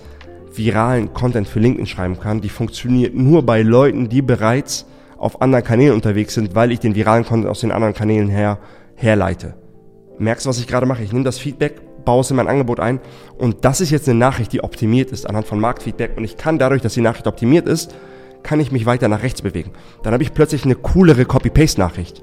viralen 0.54 1.14
Content 1.14 1.48
für 1.48 1.60
LinkedIn 1.60 1.86
schreiben 1.86 2.20
kann. 2.20 2.40
Die 2.40 2.48
funktioniert 2.48 3.14
nur 3.14 3.44
bei 3.44 3.62
Leuten, 3.62 4.08
die 4.08 4.22
bereits 4.22 4.86
auf 5.16 5.40
anderen 5.40 5.64
Kanälen 5.64 5.94
unterwegs 5.94 6.34
sind, 6.34 6.54
weil 6.54 6.72
ich 6.72 6.80
den 6.80 6.94
viralen 6.94 7.24
Content 7.24 7.48
aus 7.48 7.60
den 7.60 7.72
anderen 7.72 7.94
Kanälen 7.94 8.28
her 8.28 8.58
herleite. 8.96 9.54
Merkst 10.18 10.44
du, 10.44 10.50
was 10.50 10.58
ich 10.58 10.66
gerade 10.66 10.86
mache? 10.86 11.02
Ich 11.02 11.12
nehme 11.12 11.24
das 11.24 11.38
Feedback, 11.38 11.80
baue 12.04 12.20
es 12.20 12.30
in 12.30 12.36
mein 12.36 12.48
Angebot 12.48 12.80
ein 12.80 13.00
und 13.38 13.64
das 13.64 13.80
ist 13.80 13.90
jetzt 13.90 14.08
eine 14.08 14.18
Nachricht, 14.18 14.52
die 14.52 14.62
optimiert 14.62 15.10
ist 15.10 15.28
anhand 15.28 15.46
von 15.46 15.60
Marktfeedback 15.60 16.16
und 16.16 16.24
ich 16.24 16.36
kann 16.36 16.58
dadurch, 16.58 16.82
dass 16.82 16.94
die 16.94 17.00
Nachricht 17.00 17.26
optimiert 17.26 17.66
ist, 17.66 17.94
kann 18.42 18.60
ich 18.60 18.72
mich 18.72 18.86
weiter 18.86 19.08
nach 19.08 19.22
rechts 19.22 19.42
bewegen. 19.42 19.72
Dann 20.02 20.12
habe 20.12 20.22
ich 20.22 20.34
plötzlich 20.34 20.64
eine 20.64 20.74
coolere 20.74 21.24
Copy-Paste-Nachricht, 21.24 22.22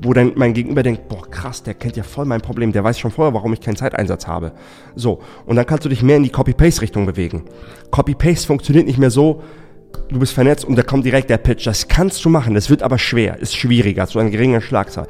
wo 0.00 0.12
dann 0.12 0.32
mein 0.36 0.54
Gegenüber 0.54 0.82
denkt, 0.82 1.08
boah 1.08 1.28
krass, 1.30 1.62
der 1.62 1.74
kennt 1.74 1.96
ja 1.96 2.02
voll 2.02 2.24
mein 2.24 2.40
Problem, 2.40 2.72
der 2.72 2.84
weiß 2.84 2.98
schon 2.98 3.10
vorher, 3.10 3.34
warum 3.34 3.52
ich 3.52 3.60
keinen 3.60 3.76
Zeiteinsatz 3.76 4.26
habe. 4.26 4.52
So, 4.94 5.20
und 5.46 5.56
dann 5.56 5.66
kannst 5.66 5.84
du 5.84 5.88
dich 5.88 6.02
mehr 6.02 6.16
in 6.16 6.22
die 6.22 6.30
Copy-Paste-Richtung 6.30 7.06
bewegen. 7.06 7.44
Copy-Paste 7.90 8.46
funktioniert 8.46 8.86
nicht 8.86 8.98
mehr 8.98 9.10
so, 9.10 9.42
du 10.08 10.18
bist 10.18 10.32
vernetzt 10.32 10.64
und 10.64 10.76
da 10.76 10.82
kommt 10.82 11.04
direkt 11.04 11.30
der 11.30 11.38
Pitch. 11.38 11.66
Das 11.66 11.88
kannst 11.88 12.24
du 12.24 12.28
machen, 12.28 12.54
das 12.54 12.70
wird 12.70 12.82
aber 12.82 12.98
schwer, 12.98 13.38
ist 13.38 13.56
schwieriger, 13.56 14.06
zu 14.06 14.18
einer 14.18 14.30
geringen 14.30 14.60
Schlagzahl. 14.60 15.06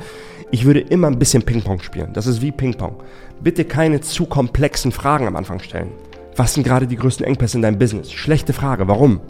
Ich 0.52 0.64
würde 0.64 0.80
immer 0.80 1.08
ein 1.08 1.18
bisschen 1.18 1.42
Ping-Pong 1.42 1.80
spielen. 1.80 2.12
Das 2.12 2.26
ist 2.26 2.40
wie 2.40 2.52
Ping-Pong. 2.52 3.02
Bitte 3.40 3.64
keine 3.64 4.00
zu 4.00 4.26
komplexen 4.26 4.92
Fragen 4.92 5.26
am 5.26 5.36
Anfang 5.36 5.60
stellen. 5.60 5.92
Was 6.36 6.54
sind 6.54 6.64
gerade 6.64 6.86
die 6.86 6.96
größten 6.96 7.24
Engpässe 7.24 7.58
in 7.58 7.62
deinem 7.62 7.78
Business? 7.78 8.12
Schlechte 8.12 8.52
Frage. 8.52 8.88
Warum? 8.88 9.20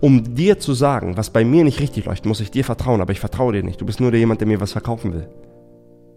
Um 0.00 0.34
dir 0.34 0.58
zu 0.58 0.74
sagen, 0.74 1.16
was 1.16 1.30
bei 1.30 1.44
mir 1.44 1.64
nicht 1.64 1.80
richtig 1.80 2.04
läuft, 2.04 2.26
muss 2.26 2.40
ich 2.40 2.50
dir 2.50 2.64
vertrauen, 2.64 3.00
aber 3.00 3.12
ich 3.12 3.20
vertraue 3.20 3.52
dir 3.52 3.64
nicht. 3.64 3.80
Du 3.80 3.86
bist 3.86 4.00
nur 4.00 4.10
der 4.10 4.20
jemand, 4.20 4.40
der 4.40 4.48
mir 4.48 4.60
was 4.60 4.72
verkaufen 4.72 5.12
will. 5.12 5.28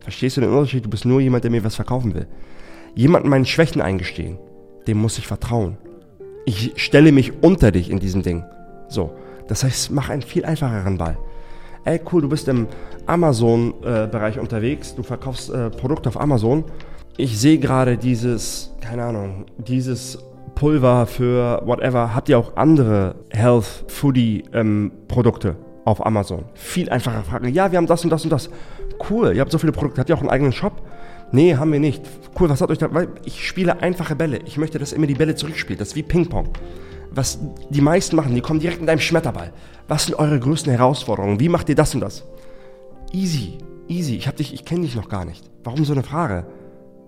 Verstehst 0.01 0.37
du 0.37 0.41
den 0.41 0.51
Unterschied? 0.51 0.85
Du 0.85 0.89
bist 0.89 1.05
nur 1.05 1.21
jemand, 1.21 1.43
der 1.43 1.51
mir 1.51 1.63
was 1.63 1.75
verkaufen 1.75 2.13
will. 2.13 2.27
Jemanden 2.95 3.29
meinen 3.29 3.45
Schwächen 3.45 3.81
eingestehen, 3.81 4.37
dem 4.87 4.97
muss 4.97 5.17
ich 5.17 5.27
vertrauen. 5.27 5.77
Ich 6.45 6.73
stelle 6.75 7.11
mich 7.11 7.43
unter 7.43 7.71
dich 7.71 7.89
in 7.89 7.99
diesem 7.99 8.23
Ding. 8.23 8.43
So. 8.87 9.15
Das 9.47 9.63
heißt, 9.63 9.91
mach 9.91 10.09
einen 10.09 10.21
viel 10.21 10.45
einfacheren 10.45 10.97
Ball 10.97 11.17
ey 11.83 11.99
cool, 12.11 12.21
du 12.21 12.29
bist 12.29 12.47
im 12.47 12.67
Amazon-Bereich 13.05 14.39
unterwegs, 14.39 14.95
du 14.95 15.03
verkaufst 15.03 15.49
äh, 15.49 15.69
Produkte 15.69 16.09
auf 16.09 16.19
Amazon. 16.19 16.63
Ich 17.17 17.37
sehe 17.39 17.57
gerade 17.57 17.97
dieses, 17.97 18.73
keine 18.81 19.03
Ahnung, 19.03 19.45
dieses 19.57 20.17
Pulver 20.55 21.05
für 21.05 21.61
whatever. 21.65 22.15
Habt 22.15 22.29
ihr 22.29 22.39
auch 22.39 22.55
andere 22.55 23.15
Health 23.29 23.85
Foodie 23.87 24.43
ähm, 24.53 24.91
Produkte 25.07 25.55
auf 25.85 26.05
Amazon? 26.05 26.45
Viel 26.53 26.89
einfacher 26.89 27.23
Frage. 27.23 27.49
Ja, 27.49 27.71
wir 27.71 27.77
haben 27.77 27.87
das 27.87 28.03
und 28.03 28.09
das 28.09 28.23
und 28.23 28.31
das. 28.31 28.49
Cool, 29.09 29.33
ihr 29.35 29.41
habt 29.41 29.51
so 29.51 29.57
viele 29.57 29.71
Produkte. 29.71 29.99
Habt 29.99 30.09
ihr 30.09 30.15
auch 30.15 30.21
einen 30.21 30.29
eigenen 30.29 30.53
Shop? 30.53 30.81
Nee, 31.31 31.55
haben 31.55 31.71
wir 31.71 31.79
nicht. 31.79 32.01
Cool, 32.39 32.49
was 32.49 32.61
hat 32.61 32.69
euch 32.69 32.77
da? 32.77 32.89
Ich 33.25 33.47
spiele 33.47 33.81
einfache 33.81 34.15
Bälle. 34.15 34.39
Ich 34.45 34.57
möchte, 34.57 34.79
dass 34.79 34.91
ihr 34.91 34.97
immer 34.97 35.07
die 35.07 35.15
Bälle 35.15 35.35
zurückspielt. 35.35 35.79
Das 35.79 35.89
ist 35.89 35.95
wie 35.95 36.03
Ping-Pong 36.03 36.49
was 37.11 37.39
die 37.69 37.81
meisten 37.81 38.15
machen, 38.15 38.33
die 38.33 38.41
kommen 38.41 38.59
direkt 38.59 38.79
in 38.79 38.87
deinem 38.87 38.99
Schmetterball. 38.99 39.51
Was 39.87 40.05
sind 40.05 40.15
eure 40.15 40.39
größten 40.39 40.71
Herausforderungen? 40.71 41.39
Wie 41.39 41.49
macht 41.49 41.67
ihr 41.69 41.75
das 41.75 41.93
und 41.93 42.01
das? 42.01 42.23
Easy, 43.11 43.57
easy. 43.87 44.15
Ich 44.15 44.53
ich 44.53 44.65
kenne 44.65 44.81
dich 44.81 44.95
noch 44.95 45.09
gar 45.09 45.25
nicht. 45.25 45.43
Warum 45.63 45.83
so 45.83 45.93
eine 45.93 46.03
Frage? 46.03 46.45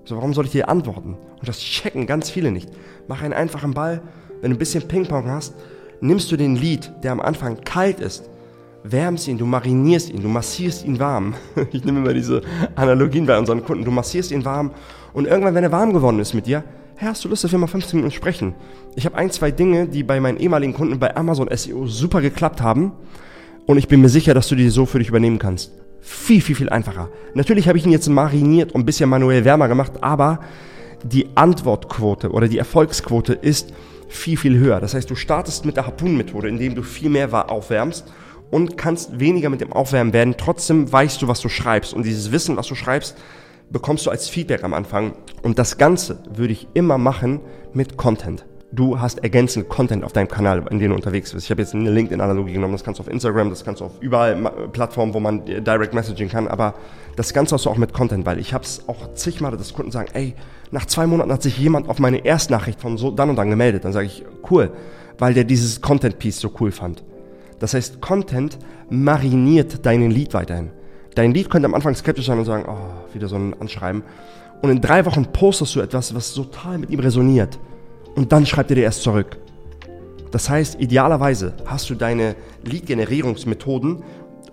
So, 0.05 0.17
warum 0.17 0.33
soll 0.33 0.45
ich 0.45 0.51
dir 0.51 0.67
antworten? 0.67 1.15
Und 1.39 1.47
das 1.47 1.59
checken 1.59 2.05
ganz 2.05 2.29
viele 2.29 2.51
nicht. 2.51 2.69
Mach 3.07 3.21
einen 3.21 3.33
einfachen 3.33 3.73
Ball. 3.73 4.01
Wenn 4.41 4.51
du 4.51 4.57
ein 4.57 4.59
bisschen 4.59 4.87
Ping-Pong 4.87 5.29
hast, 5.29 5.55
nimmst 6.01 6.31
du 6.31 6.35
den 6.35 6.57
Lied, 6.57 6.91
der 7.01 7.13
am 7.13 7.21
Anfang 7.21 7.61
kalt 7.61 8.01
ist, 8.01 8.29
wärmst 8.83 9.29
ihn, 9.29 9.37
du 9.37 9.45
marinierst 9.45 10.09
ihn, 10.09 10.21
du 10.21 10.27
massierst 10.27 10.85
ihn 10.85 10.99
warm. 10.99 11.35
Ich 11.71 11.85
nehme 11.85 11.99
immer 11.99 12.13
diese 12.13 12.41
Analogien 12.75 13.25
bei 13.25 13.37
unseren 13.39 13.63
Kunden. 13.63 13.85
Du 13.85 13.91
massierst 13.91 14.31
ihn 14.31 14.43
warm 14.43 14.71
und 15.13 15.25
irgendwann, 15.25 15.55
wenn 15.55 15.63
er 15.63 15.71
warm 15.71 15.93
geworden 15.93 16.19
ist 16.19 16.33
mit 16.33 16.47
dir, 16.47 16.65
hey, 16.95 17.07
hast 17.07 17.23
du 17.23 17.29
Lust, 17.29 17.45
dass 17.45 17.51
wir 17.53 17.59
mal 17.59 17.67
15 17.67 17.97
Minuten 17.97 18.13
sprechen? 18.13 18.53
Ich 18.95 19.05
habe 19.05 19.15
ein, 19.15 19.31
zwei 19.31 19.51
Dinge, 19.51 19.87
die 19.87 20.03
bei 20.03 20.19
meinen 20.19 20.37
ehemaligen 20.37 20.73
Kunden 20.73 20.99
bei 20.99 21.15
Amazon 21.15 21.47
SEO 21.55 21.87
super 21.87 22.19
geklappt 22.19 22.61
haben 22.61 22.91
und 23.65 23.77
ich 23.77 23.87
bin 23.87 24.01
mir 24.01 24.09
sicher, 24.09 24.33
dass 24.33 24.49
du 24.49 24.55
die 24.55 24.67
so 24.69 24.85
für 24.85 24.99
dich 24.99 25.07
übernehmen 25.07 25.39
kannst. 25.39 25.71
Viel, 26.05 26.41
viel, 26.41 26.55
viel 26.55 26.67
einfacher. 26.67 27.07
Natürlich 27.33 27.69
habe 27.69 27.77
ich 27.77 27.85
ihn 27.85 27.91
jetzt 27.93 28.09
mariniert 28.09 28.73
und 28.73 28.81
ein 28.81 28.85
bisschen 28.85 29.09
manuell 29.09 29.45
wärmer 29.45 29.69
gemacht, 29.69 29.93
aber 30.01 30.41
die 31.01 31.29
Antwortquote 31.35 32.29
oder 32.29 32.49
die 32.49 32.57
Erfolgsquote 32.57 33.31
ist 33.31 33.73
viel, 34.09 34.35
viel 34.35 34.57
höher. 34.57 34.81
Das 34.81 34.93
heißt, 34.93 35.09
du 35.09 35.15
startest 35.15 35.65
mit 35.65 35.77
der 35.77 35.85
Harpunenmethode, 35.85 36.49
indem 36.49 36.75
du 36.75 36.83
viel 36.83 37.09
mehr 37.09 37.49
aufwärmst 37.49 38.11
und 38.51 38.77
kannst 38.77 39.17
weniger 39.21 39.49
mit 39.49 39.61
dem 39.61 39.71
Aufwärmen 39.71 40.11
werden. 40.11 40.35
Trotzdem 40.37 40.91
weißt 40.91 41.21
du, 41.21 41.29
was 41.29 41.39
du 41.39 41.47
schreibst. 41.47 41.93
Und 41.93 42.05
dieses 42.05 42.33
Wissen, 42.33 42.57
was 42.57 42.67
du 42.67 42.75
schreibst, 42.75 43.17
bekommst 43.69 44.05
du 44.05 44.09
als 44.09 44.27
Feedback 44.27 44.65
am 44.65 44.73
Anfang. 44.73 45.13
Und 45.41 45.57
das 45.57 45.77
Ganze 45.77 46.19
würde 46.33 46.51
ich 46.51 46.67
immer 46.73 46.97
machen 46.97 47.39
mit 47.73 47.95
Content. 47.95 48.45
Du 48.75 48.99
hast 48.99 49.19
ergänzend 49.19 49.69
Content 49.69 50.03
auf 50.03 50.13
deinem 50.13 50.27
Kanal, 50.27 50.65
in 50.71 50.79
dem 50.79 50.89
du 50.89 50.95
unterwegs 50.95 51.31
bist. 51.31 51.45
Ich 51.45 51.51
habe 51.51 51.61
jetzt 51.61 51.75
eine 51.75 51.91
LinkedIn-Analogie 51.91 52.53
genommen, 52.53 52.73
das 52.73 52.83
kannst 52.83 52.99
du 52.99 53.03
auf 53.03 53.07
Instagram, 53.07 53.51
das 53.51 53.63
kannst 53.63 53.81
du 53.81 53.85
auf 53.85 53.91
überall 53.99 54.35
Plattformen, 54.71 55.13
wo 55.13 55.19
man 55.19 55.45
Direct 55.45 55.93
Messaging 55.93 56.27
kann, 56.27 56.47
aber 56.47 56.73
das 57.15 57.35
Ganze 57.35 57.53
hast 57.53 57.65
du 57.65 57.69
auch 57.69 57.77
mit 57.77 57.93
Content, 57.93 58.25
weil 58.25 58.39
ich 58.39 58.51
habe 58.51 58.63
es 58.63 58.89
auch 58.89 59.13
zigmal, 59.13 59.55
dass 59.55 59.75
Kunden 59.75 59.91
sagen, 59.91 60.09
ey, 60.13 60.33
nach 60.71 60.87
zwei 60.87 61.05
Monaten 61.05 61.31
hat 61.31 61.43
sich 61.43 61.55
jemand 61.59 61.87
auf 61.87 61.99
meine 61.99 62.25
Erstnachricht 62.25 62.81
von 62.81 62.97
so 62.97 63.11
dann 63.11 63.29
und 63.29 63.35
dann 63.35 63.51
gemeldet. 63.51 63.85
Dann 63.85 63.93
sage 63.93 64.07
ich, 64.07 64.25
cool, 64.49 64.71
weil 65.19 65.35
der 65.35 65.43
dieses 65.43 65.79
Content-Piece 65.79 66.39
so 66.39 66.51
cool 66.59 66.71
fand. 66.71 67.03
Das 67.59 67.75
heißt, 67.75 68.01
Content 68.01 68.57
mariniert 68.89 69.85
deinen 69.85 70.09
Lead 70.09 70.33
weiterhin. 70.33 70.71
Dein 71.13 71.31
Lead 71.31 71.51
könnte 71.51 71.67
am 71.67 71.75
Anfang 71.75 71.93
skeptisch 71.93 72.25
sein 72.25 72.39
und 72.39 72.45
sagen, 72.45 72.65
oh, 72.67 73.13
wieder 73.13 73.27
so 73.27 73.35
ein 73.35 73.53
Anschreiben. 73.61 74.01
Und 74.63 74.71
in 74.71 74.81
drei 74.81 75.05
Wochen 75.05 75.27
postest 75.27 75.75
du 75.75 75.81
etwas, 75.81 76.15
was 76.15 76.33
total 76.33 76.79
mit 76.79 76.89
ihm 76.89 77.01
resoniert. 77.01 77.59
Und 78.15 78.31
dann 78.31 78.45
schreibt 78.45 78.71
er 78.71 78.75
dir 78.75 78.83
erst 78.83 79.03
zurück. 79.03 79.37
Das 80.31 80.49
heißt, 80.49 80.79
idealerweise 80.79 81.53
hast 81.65 81.89
du 81.89 81.95
deine 81.95 82.35
Lead-Generierungsmethoden 82.63 84.03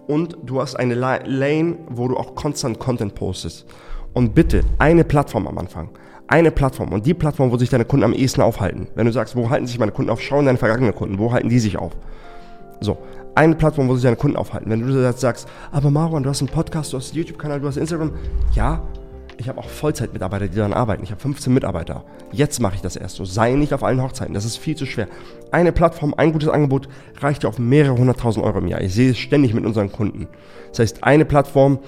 und 0.07 0.37
du 0.45 0.61
hast 0.61 0.75
eine 0.77 0.95
Lane, 0.95 1.77
wo 1.89 2.09
du 2.09 2.17
auch 2.17 2.35
konstant 2.35 2.79
Content 2.79 3.15
postest. 3.15 3.67
Und 4.13 4.35
bitte 4.35 4.63
eine 4.79 5.05
Plattform 5.05 5.47
am 5.47 5.57
Anfang. 5.57 5.89
Eine 6.27 6.51
Plattform. 6.51 6.93
Und 6.93 7.07
die 7.07 7.15
Plattform, 7.15 7.51
wo 7.51 7.57
sich 7.57 7.71
deine 7.71 7.85
Kunden 7.85 8.05
am 8.05 8.13
ehesten 8.13 8.43
aufhalten. 8.43 8.89
Wenn 8.95 9.07
du 9.07 9.13
sagst, 9.13 9.37
wo 9.37 9.51
halten 9.51 9.67
sich 9.67 9.79
meine 9.79 9.93
Kunden 9.93 10.11
auf, 10.11 10.21
schau 10.21 10.39
in 10.41 10.47
deine 10.47 10.59
vergangenen 10.59 10.95
Kunden. 10.95 11.19
Wo 11.19 11.33
halten 11.33 11.49
die 11.49 11.59
sich 11.59 11.79
auf? 11.79 11.93
So, 12.81 12.99
eine 13.35 13.55
Plattform, 13.55 13.89
wo 13.89 13.95
sich 13.95 14.03
deine 14.03 14.17
Kunden 14.17 14.37
aufhalten. 14.37 14.71
Wenn 14.71 14.81
du 14.81 15.13
sagst, 15.13 15.49
aber 15.71 15.91
Marwan, 15.91 16.23
du 16.23 16.31
hast 16.31 16.41
einen 16.41 16.49
Podcast, 16.49 16.93
du 16.93 16.99
hast 16.99 17.11
einen 17.11 17.19
YouTube-Kanal, 17.19 17.61
du 17.61 17.69
hast 17.69 17.77
Instagram. 17.77 18.13
Ja, 18.55 18.83
ich 19.41 19.49
habe 19.49 19.59
auch 19.59 19.69
Vollzeitmitarbeiter, 19.69 20.49
die 20.49 20.57
daran 20.57 20.75
arbeiten. 20.75 21.03
Ich 21.03 21.11
habe 21.11 21.21
15 21.21 21.53
Mitarbeiter. 21.53 22.05
Jetzt 22.31 22.61
mache 22.61 22.75
ich 22.75 22.83
das 22.83 22.97
erst 22.97 23.17
so. 23.17 23.25
Sei 23.25 23.53
nicht 23.55 23.73
auf 23.73 23.83
allen 23.83 24.03
Hochzeiten. 24.03 24.35
Das 24.35 24.45
ist 24.45 24.59
viel 24.59 24.77
zu 24.77 24.85
schwer. 24.85 25.09
Eine 25.51 25.73
Plattform, 25.73 26.13
ein 26.15 26.33
gutes 26.33 26.51
Angebot 26.51 26.89
reicht 27.21 27.43
dir 27.43 27.49
auf 27.49 27.59
mehrere 27.59 27.97
hunderttausend 27.97 28.45
Euro 28.45 28.59
im 28.59 28.69
Jahr. 28.69 28.83
Ich 28.83 28.95
sehe 28.95 29.13
es 29.13 29.19
ständig 29.19 29.55
mit 29.55 29.65
unseren 29.65 29.91
Kunden. 29.91 30.29
Das 30.69 30.81
heißt, 30.81 31.05
eine 31.05 31.25
Plattform 31.25 31.79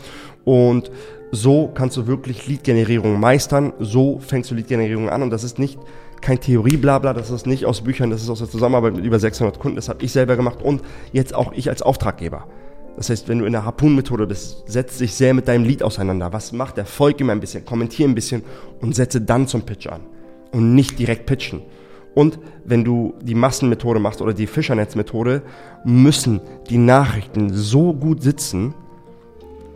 und 0.45 0.91
so 1.31 1.69
kannst 1.69 1.99
du 1.99 2.07
wirklich 2.07 2.47
Lead-Generierung 2.47 3.21
meistern. 3.21 3.75
So 3.79 4.19
fängst 4.19 4.51
du 4.51 4.55
Lead-Generierung 4.55 5.11
an 5.11 5.23
und 5.23 5.31
das 5.31 5.45
ist 5.45 5.59
nicht 5.59 5.79
kein 6.23 6.41
Theorie-Blabla, 6.41 7.13
das 7.13 7.31
ist 7.31 7.47
nicht 7.47 7.67
aus 7.67 7.83
Büchern, 7.83 8.09
das 8.09 8.23
ist 8.23 8.31
aus 8.31 8.39
der 8.39 8.49
Zusammenarbeit 8.49 8.95
mit 8.95 9.05
über 9.05 9.19
600 9.19 9.59
Kunden. 9.59 9.77
Das 9.77 9.91
habe 9.91 10.03
ich 10.03 10.13
selber 10.13 10.37
gemacht 10.37 10.63
und 10.63 10.81
jetzt 11.13 11.35
auch 11.35 11.53
ich 11.53 11.69
als 11.69 11.83
Auftraggeber. 11.83 12.47
Das 12.97 13.11
heißt, 13.11 13.29
wenn 13.29 13.39
du 13.39 13.47
in 13.47 13.53
der 13.53 13.65
Harpoon-Methode 13.65 14.27
bist, 14.27 14.65
setz 14.67 14.99
dich 14.99 15.15
sehr 15.15 15.35
mit 15.35 15.49
deinem 15.49 15.65
Lied 15.65 15.83
auseinander. 15.83 16.33
Was 16.33 16.53
macht 16.53 16.77
der? 16.77 16.85
Folge 16.85 17.25
ihm 17.25 17.31
ein 17.31 17.41
bisschen, 17.41 17.65
kommentiere 17.65 18.09
ein 18.09 18.15
bisschen 18.15 18.43
und 18.81 18.95
setze 18.95 19.21
dann 19.21 19.47
zum 19.47 19.63
Pitch 19.63 19.87
an. 19.87 20.03
Und 20.53 20.75
nicht 20.75 20.99
direkt 20.99 21.27
pitchen. 21.27 21.63
Und 22.15 22.39
wenn 22.65 22.85
du 22.85 23.15
die 23.23 23.35
Massenmethode 23.35 23.99
machst 23.99 24.21
oder 24.21 24.35
die 24.35 24.47
Fischernetz-Methode, 24.47 25.43
müssen 25.85 26.41
die 26.69 26.77
Nachrichten 26.77 27.53
so 27.55 27.95
gut 27.95 28.23
sitzen, 28.23 28.75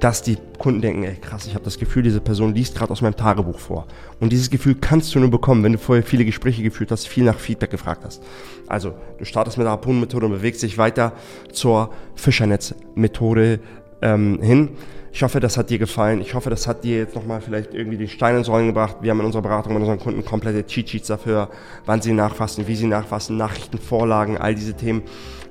dass 0.00 0.22
die 0.22 0.36
Kunden 0.58 0.82
denken, 0.82 1.04
ey 1.04 1.16
krass, 1.16 1.46
ich 1.46 1.54
habe 1.54 1.64
das 1.64 1.78
Gefühl, 1.78 2.02
diese 2.02 2.20
Person 2.20 2.54
liest 2.54 2.76
gerade 2.76 2.92
aus 2.92 3.00
meinem 3.00 3.16
Tagebuch 3.16 3.58
vor. 3.58 3.86
Und 4.20 4.30
dieses 4.30 4.50
Gefühl 4.50 4.76
kannst 4.80 5.14
du 5.14 5.20
nur 5.20 5.30
bekommen, 5.30 5.62
wenn 5.62 5.72
du 5.72 5.78
vorher 5.78 6.04
viele 6.04 6.24
Gespräche 6.24 6.62
geführt 6.62 6.90
hast, 6.90 7.08
viel 7.08 7.24
nach 7.24 7.38
Feedback 7.38 7.70
gefragt 7.70 8.04
hast. 8.04 8.22
Also, 8.66 8.94
du 9.18 9.24
startest 9.24 9.56
mit 9.56 9.64
der 9.64 9.72
Harpunenmethode 9.72 10.26
und 10.26 10.32
bewegst 10.32 10.62
dich 10.62 10.76
weiter 10.76 11.12
zur 11.52 11.90
Fischernetz-Methode 12.14 13.60
ähm, 14.02 14.40
hin. 14.40 14.70
Ich 15.12 15.22
hoffe, 15.22 15.40
das 15.40 15.56
hat 15.56 15.70
dir 15.70 15.78
gefallen. 15.78 16.20
Ich 16.20 16.34
hoffe, 16.34 16.50
das 16.50 16.66
hat 16.66 16.84
dir 16.84 16.98
jetzt 16.98 17.14
nochmal 17.14 17.40
vielleicht 17.40 17.72
irgendwie 17.72 17.96
die 17.96 18.08
Steine 18.08 18.36
ins 18.36 18.50
Rollen 18.50 18.66
gebracht. 18.66 18.96
Wir 19.00 19.10
haben 19.10 19.20
in 19.20 19.24
unserer 19.24 19.40
Beratung 19.40 19.72
mit 19.72 19.80
unseren 19.80 19.98
Kunden 19.98 20.24
komplette 20.24 20.66
Cheat 20.66 20.90
Sheets 20.90 21.08
dafür, 21.08 21.48
wann 21.86 22.02
sie 22.02 22.12
nachfassen, 22.12 22.68
wie 22.68 22.76
sie 22.76 22.86
nachfassen, 22.86 23.38
Nachrichtenvorlagen, 23.38 24.36
all 24.36 24.54
diese 24.54 24.74
Themen 24.74 25.04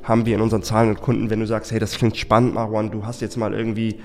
haben 0.04 0.28
wir 0.28 0.36
in 0.36 0.42
unseren 0.42 0.62
Zahlen 0.62 0.90
und 0.90 1.02
Kunden. 1.02 1.32
Wenn 1.32 1.40
du 1.40 1.48
sagst, 1.48 1.72
hey, 1.72 1.80
das 1.80 1.98
klingt 1.98 2.16
spannend, 2.16 2.54
Marwan, 2.54 2.92
du 2.92 3.08
hast 3.08 3.22
jetzt 3.22 3.38
mal 3.38 3.56
irgendwie 3.56 4.00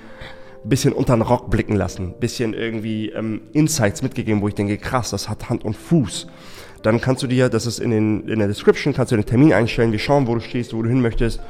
bisschen 0.64 0.92
unter 0.92 1.14
den 1.14 1.22
Rock 1.22 1.50
blicken 1.50 1.76
lassen, 1.76 2.14
bisschen 2.18 2.54
irgendwie 2.54 3.10
ähm, 3.10 3.42
Insights 3.52 4.02
mitgegeben, 4.02 4.42
wo 4.42 4.48
ich 4.48 4.54
denke, 4.54 4.78
krass, 4.78 5.10
das 5.10 5.28
hat 5.28 5.48
Hand 5.50 5.64
und 5.64 5.76
Fuß. 5.76 6.26
Dann 6.82 7.02
kannst 7.02 7.22
du 7.22 7.26
dir, 7.26 7.50
das 7.50 7.66
ist 7.66 7.80
in, 7.80 7.90
den, 7.90 8.28
in 8.28 8.38
der 8.38 8.48
Description, 8.48 8.94
kannst 8.94 9.12
du 9.12 9.16
den 9.16 9.26
Termin 9.26 9.52
einstellen, 9.52 9.92
wir 9.92 9.98
schauen, 9.98 10.26
wo 10.26 10.34
du 10.34 10.40
stehst, 10.40 10.72
wo 10.72 10.82
du 10.82 10.88
hin 10.88 11.02
möchtest 11.02 11.40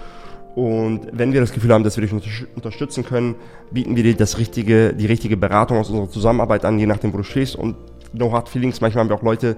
und 0.55 1.07
wenn 1.13 1.33
wir 1.33 1.41
das 1.41 1.53
Gefühl 1.53 1.73
haben, 1.73 1.85
dass 1.85 1.97
wir 1.97 2.03
dich 2.03 2.13
unterstützen 2.55 3.05
können, 3.05 3.37
bieten 3.71 3.95
wir 3.95 4.03
dir 4.03 4.17
das 4.17 4.39
richtige, 4.39 4.95
die 4.95 5.07
richtige 5.07 5.37
Beratung 5.37 5.79
aus 5.79 5.91
unserer 5.91 6.11
Zusammenarbeit 6.11 6.65
an, 6.65 6.79
je 6.79 6.87
nachdem, 6.87 7.13
wo 7.13 7.19
du 7.19 7.23
stehst. 7.23 7.55
Und 7.55 7.77
no 8.13 8.33
hard 8.33 8.49
feelings, 8.49 8.81
manchmal 8.81 9.05
haben 9.05 9.11
wir 9.11 9.17
auch 9.17 9.23
Leute, 9.23 9.57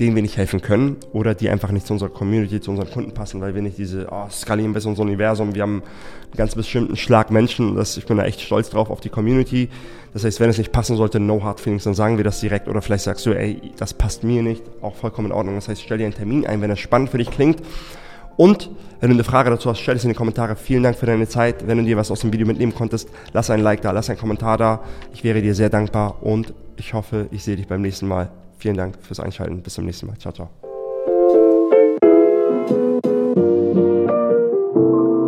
denen 0.00 0.16
wir 0.16 0.22
nicht 0.22 0.36
helfen 0.36 0.60
können 0.60 0.96
oder 1.12 1.36
die 1.36 1.48
einfach 1.48 1.70
nicht 1.70 1.86
zu 1.86 1.92
unserer 1.92 2.08
Community, 2.08 2.60
zu 2.60 2.72
unseren 2.72 2.90
Kunden 2.90 3.14
passen, 3.14 3.40
weil 3.40 3.54
wir 3.54 3.62
nicht 3.62 3.78
diese, 3.78 4.08
oh, 4.10 4.28
skalieren 4.28 4.72
bis 4.72 4.86
unser 4.86 5.02
Universum, 5.02 5.54
wir 5.54 5.62
haben 5.62 5.84
einen 5.84 6.36
ganz 6.36 6.56
bestimmten 6.56 6.96
Schlag 6.96 7.30
Menschen, 7.30 7.76
das, 7.76 7.96
ich 7.96 8.04
bin 8.04 8.16
da 8.16 8.24
echt 8.24 8.40
stolz 8.40 8.70
drauf 8.70 8.90
auf 8.90 9.00
die 9.00 9.08
Community. 9.08 9.68
Das 10.12 10.24
heißt, 10.24 10.40
wenn 10.40 10.50
es 10.50 10.58
nicht 10.58 10.72
passen 10.72 10.96
sollte, 10.96 11.20
no 11.20 11.44
hard 11.44 11.60
feelings, 11.60 11.84
dann 11.84 11.94
sagen 11.94 12.16
wir 12.16 12.24
das 12.24 12.40
direkt 12.40 12.66
oder 12.66 12.82
vielleicht 12.82 13.04
sagst 13.04 13.24
du, 13.26 13.30
ey, 13.30 13.72
das 13.76 13.94
passt 13.94 14.24
mir 14.24 14.42
nicht, 14.42 14.64
auch 14.82 14.96
vollkommen 14.96 15.28
in 15.28 15.32
Ordnung. 15.32 15.54
Das 15.54 15.68
heißt, 15.68 15.82
stell 15.82 15.98
dir 15.98 16.04
einen 16.04 16.14
Termin 16.14 16.44
ein, 16.44 16.60
wenn 16.60 16.72
es 16.72 16.80
spannend 16.80 17.10
für 17.10 17.18
dich 17.18 17.30
klingt 17.30 17.62
und 18.36 18.70
wenn 19.00 19.10
du 19.10 19.16
eine 19.16 19.24
Frage 19.24 19.50
dazu 19.50 19.68
hast, 19.68 19.80
stell 19.80 19.96
es 19.96 20.04
in 20.04 20.08
die 20.08 20.14
Kommentare. 20.14 20.56
Vielen 20.56 20.82
Dank 20.82 20.96
für 20.96 21.06
deine 21.06 21.28
Zeit. 21.28 21.66
Wenn 21.66 21.78
du 21.78 21.84
dir 21.84 21.96
was 21.96 22.10
aus 22.10 22.20
dem 22.20 22.32
Video 22.32 22.46
mitnehmen 22.46 22.74
konntest, 22.74 23.08
lass 23.32 23.50
ein 23.50 23.60
Like 23.60 23.82
da, 23.82 23.90
lass 23.90 24.08
einen 24.08 24.18
Kommentar 24.18 24.56
da. 24.56 24.80
Ich 25.12 25.24
wäre 25.24 25.42
dir 25.42 25.54
sehr 25.54 25.68
dankbar 25.68 26.22
und 26.22 26.54
ich 26.76 26.94
hoffe, 26.94 27.26
ich 27.30 27.44
sehe 27.44 27.56
dich 27.56 27.66
beim 27.66 27.82
nächsten 27.82 28.08
Mal. 28.08 28.30
Vielen 28.58 28.76
Dank 28.76 28.96
fürs 29.02 29.20
Einschalten. 29.20 29.60
Bis 29.62 29.74
zum 29.74 29.84
nächsten 29.84 30.06
Mal. 30.06 30.16
Ciao, 30.18 30.32
ciao. 30.32 30.63